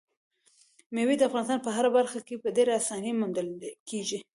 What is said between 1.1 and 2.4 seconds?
د افغانستان په هره برخه